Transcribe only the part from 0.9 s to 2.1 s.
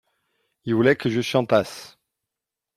que je chantasse.